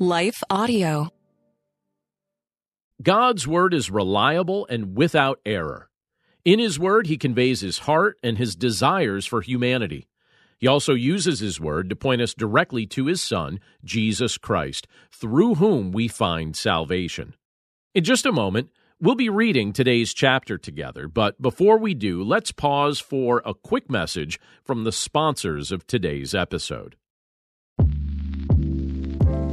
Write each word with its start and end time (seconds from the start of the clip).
Life 0.00 0.44
Audio. 0.48 1.08
God's 3.02 3.48
Word 3.48 3.74
is 3.74 3.90
reliable 3.90 4.64
and 4.70 4.96
without 4.96 5.40
error. 5.44 5.90
In 6.44 6.60
His 6.60 6.78
Word, 6.78 7.08
He 7.08 7.16
conveys 7.16 7.62
His 7.62 7.78
heart 7.78 8.16
and 8.22 8.38
His 8.38 8.54
desires 8.54 9.26
for 9.26 9.40
humanity. 9.40 10.06
He 10.56 10.68
also 10.68 10.94
uses 10.94 11.40
His 11.40 11.60
Word 11.60 11.90
to 11.90 11.96
point 11.96 12.22
us 12.22 12.32
directly 12.32 12.86
to 12.86 13.06
His 13.06 13.20
Son, 13.20 13.58
Jesus 13.82 14.38
Christ, 14.38 14.86
through 15.10 15.56
whom 15.56 15.90
we 15.90 16.06
find 16.06 16.54
salvation. 16.54 17.34
In 17.92 18.04
just 18.04 18.24
a 18.24 18.30
moment, 18.30 18.70
we'll 19.00 19.16
be 19.16 19.28
reading 19.28 19.72
today's 19.72 20.14
chapter 20.14 20.56
together, 20.58 21.08
but 21.08 21.42
before 21.42 21.76
we 21.76 21.94
do, 21.94 22.22
let's 22.22 22.52
pause 22.52 23.00
for 23.00 23.42
a 23.44 23.52
quick 23.52 23.90
message 23.90 24.38
from 24.62 24.84
the 24.84 24.92
sponsors 24.92 25.72
of 25.72 25.88
today's 25.88 26.36
episode. 26.36 26.94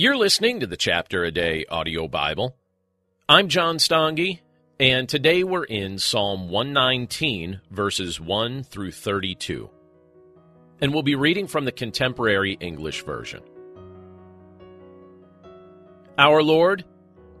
You're 0.00 0.16
listening 0.16 0.60
to 0.60 0.66
the 0.68 0.76
Chapter 0.76 1.24
a 1.24 1.32
Day 1.32 1.64
audio 1.68 2.06
Bible. 2.06 2.56
I'm 3.28 3.48
John 3.48 3.78
Stange, 3.78 4.38
and 4.78 5.08
today 5.08 5.42
we're 5.42 5.64
in 5.64 5.98
Psalm 5.98 6.48
119, 6.50 7.62
verses 7.72 8.20
1 8.20 8.62
through 8.62 8.92
32. 8.92 9.68
And 10.80 10.94
we'll 10.94 11.02
be 11.02 11.16
reading 11.16 11.48
from 11.48 11.64
the 11.64 11.72
Contemporary 11.72 12.56
English 12.60 13.02
Version. 13.02 13.42
Our 16.16 16.44
Lord, 16.44 16.84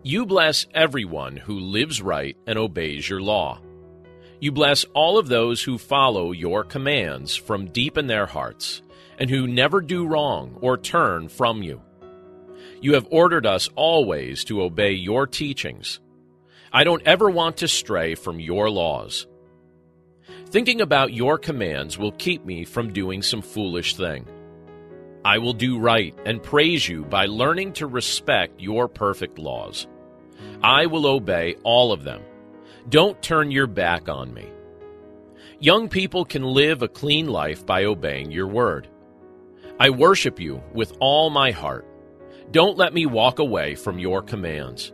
you 0.02 0.26
bless 0.26 0.66
everyone 0.74 1.36
who 1.36 1.60
lives 1.60 2.02
right 2.02 2.36
and 2.44 2.58
obeys 2.58 3.08
your 3.08 3.22
law. 3.22 3.60
You 4.40 4.50
bless 4.50 4.82
all 4.94 5.16
of 5.16 5.28
those 5.28 5.62
who 5.62 5.78
follow 5.78 6.32
your 6.32 6.64
commands 6.64 7.36
from 7.36 7.70
deep 7.70 7.96
in 7.96 8.08
their 8.08 8.26
hearts, 8.26 8.82
and 9.16 9.30
who 9.30 9.46
never 9.46 9.80
do 9.80 10.08
wrong 10.08 10.58
or 10.60 10.76
turn 10.76 11.28
from 11.28 11.62
you. 11.62 11.82
You 12.80 12.94
have 12.94 13.08
ordered 13.10 13.46
us 13.46 13.68
always 13.74 14.44
to 14.44 14.62
obey 14.62 14.92
your 14.92 15.26
teachings. 15.26 16.00
I 16.72 16.84
don't 16.84 17.06
ever 17.06 17.30
want 17.30 17.58
to 17.58 17.68
stray 17.68 18.14
from 18.14 18.40
your 18.40 18.70
laws. 18.70 19.26
Thinking 20.46 20.80
about 20.80 21.12
your 21.12 21.38
commands 21.38 21.98
will 21.98 22.12
keep 22.12 22.44
me 22.44 22.64
from 22.64 22.92
doing 22.92 23.22
some 23.22 23.42
foolish 23.42 23.96
thing. 23.96 24.26
I 25.24 25.38
will 25.38 25.52
do 25.52 25.78
right 25.78 26.14
and 26.24 26.42
praise 26.42 26.88
you 26.88 27.04
by 27.04 27.26
learning 27.26 27.74
to 27.74 27.86
respect 27.86 28.60
your 28.60 28.88
perfect 28.88 29.38
laws. 29.38 29.86
I 30.62 30.86
will 30.86 31.06
obey 31.06 31.56
all 31.64 31.92
of 31.92 32.04
them. 32.04 32.22
Don't 32.88 33.20
turn 33.22 33.50
your 33.50 33.66
back 33.66 34.08
on 34.08 34.32
me. 34.32 34.48
Young 35.60 35.88
people 35.88 36.24
can 36.24 36.44
live 36.44 36.82
a 36.82 36.88
clean 36.88 37.26
life 37.26 37.66
by 37.66 37.84
obeying 37.84 38.30
your 38.30 38.46
word. 38.46 38.88
I 39.80 39.90
worship 39.90 40.38
you 40.38 40.62
with 40.72 40.96
all 41.00 41.30
my 41.30 41.50
heart. 41.50 41.86
Don't 42.50 42.78
let 42.78 42.94
me 42.94 43.04
walk 43.04 43.38
away 43.38 43.74
from 43.74 43.98
your 43.98 44.22
commands. 44.22 44.92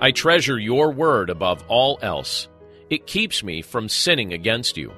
I 0.00 0.10
treasure 0.10 0.58
your 0.58 0.90
word 0.90 1.30
above 1.30 1.64
all 1.68 1.98
else. 2.02 2.48
It 2.90 3.06
keeps 3.06 3.44
me 3.44 3.62
from 3.62 3.88
sinning 3.88 4.32
against 4.32 4.76
you. 4.76 4.92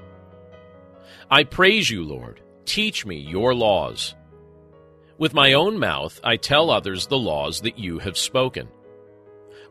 I 1.31 1.44
praise 1.44 1.91
you, 1.91 2.03
Lord. 2.03 2.41
Teach 2.65 3.05
me 3.05 3.17
your 3.17 3.55
laws. 3.55 4.15
With 5.19 5.34
my 5.34 5.53
own 5.53 5.78
mouth, 5.78 6.19
I 6.25 6.37
tell 6.37 6.71
others 6.71 7.06
the 7.06 7.19
laws 7.19 7.61
that 7.61 7.78
you 7.78 7.99
have 7.99 8.17
spoken. 8.17 8.69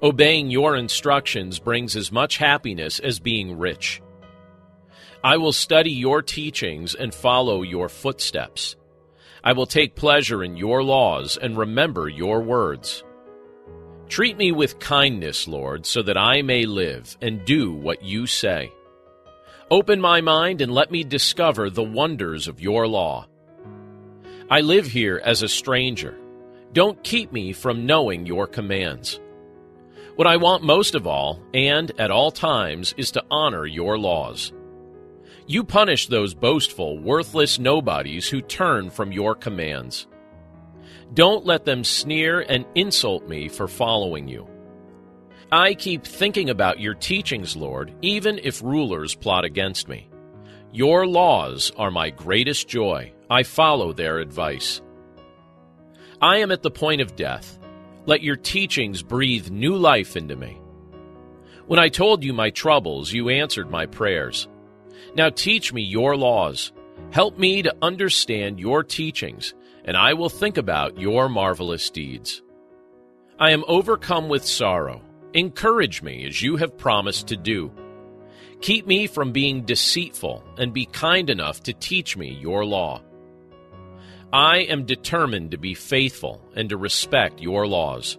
Obeying 0.02 0.52
your 0.52 0.76
instructions 0.76 1.60
brings 1.60 1.96
as 1.96 2.12
much 2.12 2.38
happiness 2.38 3.00
as 3.00 3.20
being 3.20 3.58
rich. 3.58 4.02
I 5.24 5.38
will 5.38 5.54
study 5.54 5.92
your 5.92 6.22
teachings 6.22 6.96
and 6.96 7.14
follow 7.14 7.62
your 7.62 7.90
footsteps. 7.90 8.76
I 9.44 9.54
will 9.54 9.66
take 9.66 9.96
pleasure 9.96 10.44
in 10.44 10.56
your 10.56 10.84
laws 10.84 11.38
and 11.38 11.58
remember 11.58 12.08
your 12.08 12.42
words. 12.42 13.04
Treat 14.08 14.38
me 14.38 14.52
with 14.52 14.80
kindness, 14.80 15.48
Lord, 15.48 15.86
so 15.86 16.02
that 16.04 16.18
I 16.18 16.42
may 16.42 16.66
live 16.66 17.18
and 17.22 17.44
do 17.44 17.74
what 17.74 18.04
you 18.04 18.26
say. 18.26 18.72
Open 19.70 20.00
my 20.00 20.22
mind 20.22 20.62
and 20.62 20.72
let 20.72 20.92
me 20.92 21.04
discover 21.04 21.70
the 21.70 21.84
wonders 21.84 22.48
of 22.48 22.62
your 22.62 22.88
law. 22.88 23.28
I 24.50 24.62
live 24.62 24.86
here 24.86 25.22
as 25.24 25.42
a 25.42 25.50
stranger. 25.50 26.18
Don't 26.74 27.04
keep 27.04 27.32
me 27.34 27.54
from 27.54 27.86
knowing 27.86 28.26
your 28.26 28.48
commands. 28.48 29.20
What 30.16 30.28
I 30.28 30.38
want 30.38 30.64
most 30.64 30.96
of 30.96 31.08
all, 31.08 31.42
and 31.54 31.92
at 32.00 32.12
all 32.12 32.30
times, 32.30 32.94
is 32.98 33.12
to 33.12 33.24
honor 33.32 33.66
your 33.66 33.98
laws. 33.98 34.54
You 35.46 35.64
punish 35.64 36.08
those 36.08 36.34
boastful, 36.34 36.98
worthless 37.00 37.60
nobodies 37.60 38.30
who 38.30 38.42
turn 38.42 38.90
from 38.90 39.12
your 39.12 39.36
commands. 39.36 40.08
Don't 41.14 41.46
let 41.46 41.66
them 41.66 41.84
sneer 41.84 42.40
and 42.40 42.66
insult 42.76 43.28
me 43.28 43.50
for 43.50 43.68
following 43.68 44.28
you. 44.28 44.48
I 45.52 45.74
keep 45.74 46.06
thinking 46.06 46.50
about 46.50 46.80
your 46.80 46.96
teachings, 46.96 47.56
Lord, 47.56 47.94
even 48.02 48.40
if 48.42 48.64
rulers 48.64 49.14
plot 49.14 49.44
against 49.44 49.88
me. 49.88 50.10
Your 50.72 51.06
laws 51.06 51.72
are 51.78 51.92
my 51.92 52.10
greatest 52.10 52.68
joy. 52.68 53.14
I 53.30 53.44
follow 53.44 53.94
their 53.94 54.20
advice. 54.20 54.82
I 56.22 56.38
am 56.38 56.52
at 56.52 56.64
the 56.64 56.72
point 56.72 57.02
of 57.02 57.16
death. 57.16 57.60
Let 58.06 58.24
your 58.24 58.38
teachings 58.38 59.04
breathe 59.04 59.52
new 59.52 59.76
life 59.76 60.16
into 60.16 60.36
me. 60.36 60.60
When 61.68 61.80
I 61.80 61.90
told 61.90 62.24
you 62.24 62.34
my 62.34 62.50
troubles, 62.50 63.14
you 63.14 63.30
answered 63.30 63.70
my 63.70 63.86
prayers. 63.86 64.48
Now 65.16 65.30
teach 65.30 65.74
me 65.74 65.82
your 65.82 66.16
laws. 66.16 66.72
Help 67.12 67.38
me 67.38 67.62
to 67.62 67.76
understand 67.82 68.60
your 68.60 68.84
teachings, 68.84 69.54
and 69.86 69.96
I 69.98 70.14
will 70.14 70.30
think 70.30 70.58
about 70.58 71.00
your 71.00 71.30
marvelous 71.30 71.90
deeds. 71.90 72.42
I 73.40 73.52
am 73.52 73.64
overcome 73.68 74.30
with 74.30 74.46
sorrow. 74.46 75.02
Encourage 75.34 76.02
me 76.02 76.26
as 76.26 76.42
you 76.42 76.58
have 76.58 76.78
promised 76.78 77.28
to 77.28 77.38
do. 77.38 77.72
Keep 78.62 78.88
me 78.88 79.08
from 79.08 79.32
being 79.32 79.66
deceitful, 79.66 80.44
and 80.58 80.74
be 80.74 80.86
kind 80.86 81.30
enough 81.30 81.62
to 81.64 81.74
teach 81.74 82.16
me 82.16 82.38
your 82.40 82.66
law. 82.66 83.02
I 84.32 84.60
am 84.60 84.86
determined 84.86 85.52
to 85.52 85.58
be 85.58 85.74
faithful 85.74 86.42
and 86.56 86.70
to 86.70 86.78
respect 86.78 87.42
your 87.42 87.68
laws. 87.68 88.18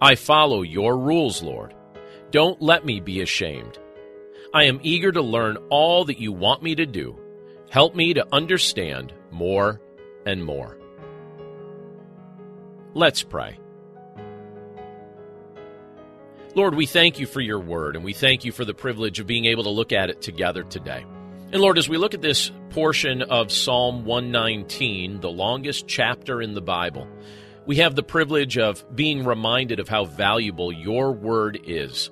I 0.00 0.16
follow 0.16 0.62
your 0.62 0.98
rules, 0.98 1.42
Lord. 1.42 1.74
Don't 2.30 2.60
let 2.60 2.84
me 2.84 3.00
be 3.00 3.20
ashamed. 3.20 3.78
I 4.54 4.64
am 4.64 4.80
eager 4.82 5.10
to 5.12 5.22
learn 5.22 5.56
all 5.70 6.04
that 6.04 6.18
you 6.18 6.30
want 6.30 6.62
me 6.62 6.74
to 6.74 6.84
do. 6.84 7.18
Help 7.70 7.94
me 7.94 8.12
to 8.12 8.26
understand 8.32 9.14
more 9.30 9.80
and 10.26 10.44
more. 10.44 10.76
Let's 12.92 13.22
pray. 13.22 13.58
Lord, 16.54 16.74
we 16.74 16.84
thank 16.84 17.18
you 17.18 17.24
for 17.24 17.40
your 17.40 17.60
word, 17.60 17.96
and 17.96 18.04
we 18.04 18.12
thank 18.12 18.44
you 18.44 18.52
for 18.52 18.66
the 18.66 18.74
privilege 18.74 19.18
of 19.20 19.26
being 19.26 19.46
able 19.46 19.62
to 19.62 19.70
look 19.70 19.90
at 19.90 20.10
it 20.10 20.20
together 20.20 20.64
today. 20.64 21.06
And 21.50 21.62
Lord, 21.62 21.78
as 21.78 21.88
we 21.88 21.96
look 21.96 22.12
at 22.12 22.20
this 22.20 22.52
portion 22.68 23.22
of 23.22 23.50
Psalm 23.50 24.04
119, 24.04 25.20
the 25.20 25.30
longest 25.30 25.88
chapter 25.88 26.42
in 26.42 26.52
the 26.52 26.60
Bible, 26.60 27.08
we 27.64 27.76
have 27.76 27.94
the 27.94 28.02
privilege 28.02 28.58
of 28.58 28.84
being 28.94 29.24
reminded 29.24 29.80
of 29.80 29.88
how 29.88 30.04
valuable 30.04 30.70
your 30.70 31.12
word 31.12 31.58
is. 31.64 32.10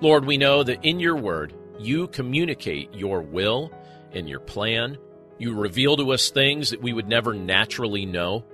Lord, 0.00 0.24
we 0.24 0.38
know 0.38 0.62
that 0.62 0.82
in 0.82 1.00
your 1.00 1.16
word, 1.16 1.52
you 1.78 2.08
communicate 2.08 2.94
your 2.94 3.20
will 3.20 3.72
and 4.12 4.28
your 4.28 4.40
plan. 4.40 4.98
You 5.38 5.54
reveal 5.54 5.96
to 5.96 6.12
us 6.12 6.30
things 6.30 6.70
that 6.70 6.82
we 6.82 6.92
would 6.92 7.08
never 7.08 7.34
naturally 7.34 8.06
know. 8.06 8.44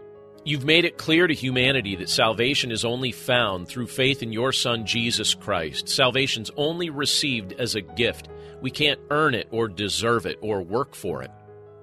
You've 0.45 0.65
made 0.65 0.85
it 0.85 0.99
clear 0.99 1.29
to 1.29 1.35
humanity 1.35 1.95
that 1.97 2.09
salvation 2.09 2.73
is 2.73 2.85
only 2.85 3.13
found 3.13 3.69
through 3.69 3.87
faith 3.87 4.23
in 4.25 4.33
your 4.33 4.51
Son, 4.51 4.85
Jesus 4.85 5.35
Christ. 5.35 5.89
Salvation's 5.89 6.51
only 6.57 6.91
received 6.91 7.53
as 7.53 7.77
a 7.77 7.81
gift. 7.81 8.29
We 8.61 8.71
can't 8.71 8.99
earn 9.11 9.35
it 9.35 9.47
or 9.53 9.69
deserve 9.69 10.27
it 10.27 10.39
or 10.41 10.61
work 10.61 10.97
for 10.97 11.23
it. 11.23 11.31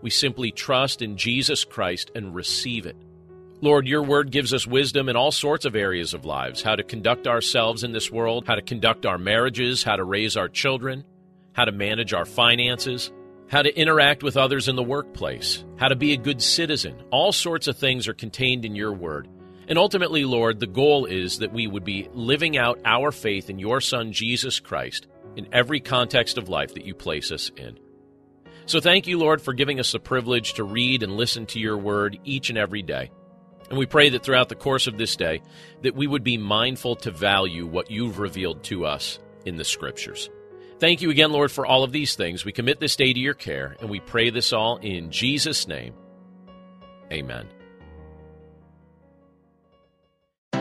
We 0.01 0.09
simply 0.09 0.51
trust 0.51 1.01
in 1.01 1.15
Jesus 1.15 1.63
Christ 1.63 2.11
and 2.15 2.35
receive 2.35 2.85
it. 2.85 2.97
Lord, 3.61 3.87
your 3.87 4.03
word 4.03 4.31
gives 4.31 4.53
us 4.53 4.65
wisdom 4.65 5.09
in 5.09 5.17
all 5.17 5.31
sorts 5.31 5.65
of 5.65 5.75
areas 5.75 6.13
of 6.13 6.23
lives 6.23 6.61
how 6.61 6.75
to 6.75 6.83
conduct 6.83 7.27
ourselves 7.27 7.83
in 7.83 7.91
this 7.91 8.09
world, 8.09 8.45
how 8.47 8.55
to 8.55 8.61
conduct 8.61 9.05
our 9.05 9.17
marriages, 9.17 9.83
how 9.83 9.97
to 9.97 10.03
raise 10.03 10.37
our 10.37 10.47
children, 10.47 11.03
how 11.59 11.65
to 11.65 11.71
manage 11.73 12.13
our 12.13 12.23
finances, 12.23 13.11
how 13.49 13.61
to 13.61 13.77
interact 13.77 14.23
with 14.23 14.37
others 14.37 14.69
in 14.69 14.77
the 14.77 14.81
workplace, 14.81 15.65
how 15.75 15.89
to 15.89 15.95
be 15.97 16.13
a 16.13 16.17
good 16.17 16.41
citizen. 16.41 16.95
All 17.11 17.33
sorts 17.33 17.67
of 17.67 17.77
things 17.77 18.07
are 18.07 18.13
contained 18.13 18.63
in 18.63 18.77
your 18.77 18.93
word. 18.93 19.27
And 19.67 19.77
ultimately, 19.77 20.23
Lord, 20.23 20.61
the 20.61 20.67
goal 20.67 21.03
is 21.03 21.39
that 21.39 21.51
we 21.51 21.67
would 21.67 21.83
be 21.83 22.07
living 22.13 22.57
out 22.57 22.79
our 22.85 23.11
faith 23.11 23.49
in 23.49 23.59
your 23.59 23.81
Son, 23.81 24.13
Jesus 24.13 24.61
Christ, 24.61 25.07
in 25.35 25.49
every 25.51 25.81
context 25.81 26.37
of 26.37 26.47
life 26.47 26.75
that 26.75 26.85
you 26.85 26.95
place 26.95 27.29
us 27.29 27.51
in. 27.57 27.77
So 28.65 28.79
thank 28.79 29.05
you, 29.05 29.19
Lord, 29.19 29.41
for 29.41 29.51
giving 29.51 29.81
us 29.81 29.91
the 29.91 29.99
privilege 29.99 30.53
to 30.53 30.63
read 30.63 31.03
and 31.03 31.17
listen 31.17 31.45
to 31.47 31.59
your 31.59 31.77
word 31.77 32.17
each 32.23 32.47
and 32.47 32.57
every 32.57 32.83
day. 32.83 33.11
And 33.67 33.77
we 33.77 33.85
pray 33.85 34.07
that 34.11 34.23
throughout 34.23 34.47
the 34.47 34.55
course 34.55 34.87
of 34.87 34.97
this 34.97 35.17
day, 35.17 35.41
that 35.81 35.93
we 35.93 36.07
would 36.07 36.23
be 36.23 36.37
mindful 36.37 36.95
to 36.95 37.11
value 37.11 37.67
what 37.67 37.91
you've 37.91 38.17
revealed 38.17 38.63
to 38.63 38.85
us 38.85 39.19
in 39.45 39.57
the 39.57 39.65
scriptures. 39.65 40.29
Thank 40.79 41.01
you 41.01 41.09
again, 41.09 41.31
Lord, 41.31 41.51
for 41.51 41.65
all 41.65 41.83
of 41.83 41.91
these 41.91 42.15
things. 42.15 42.45
We 42.45 42.51
commit 42.51 42.79
this 42.79 42.95
day 42.95 43.11
to 43.11 43.19
your 43.19 43.33
care, 43.33 43.75
and 43.81 43.89
we 43.89 43.99
pray 43.99 44.29
this 44.29 44.53
all 44.53 44.77
in 44.77 45.11
Jesus' 45.11 45.67
name. 45.67 45.93
Amen. 47.11 47.47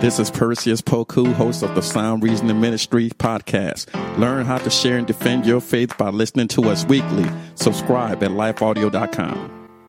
This 0.01 0.21
is 0.21 0.31
Perseus 0.31 0.81
Poku, 0.81 1.33
host 1.33 1.65
of 1.65 1.75
the 1.75 1.83
Sound 1.83 2.23
Reasoning 2.23 2.61
Ministry 2.61 3.11
podcast. 3.11 3.89
Learn 4.17 4.47
how 4.47 4.59
to 4.59 4.71
share 4.71 4.97
and 4.97 5.07
defend 5.07 5.45
your 5.45 5.61
faith 5.61 5.97
by 5.99 6.11
listening 6.11 6.47
to 6.49 6.67
us 6.67 6.85
weekly. 6.85 7.27
Subscribe 7.57 8.23
at 8.23 8.31
lifeaudio.com. 8.31 9.58